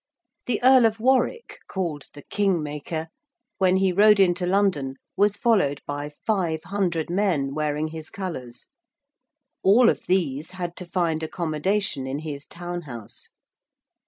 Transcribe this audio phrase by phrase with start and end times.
[0.47, 3.09] The Earl of Warwick, called the King Maker,
[3.59, 8.65] when he rode into London was followed by five hundred men, wearing his colours:
[9.61, 13.29] all of these had to find accommodation in his town house.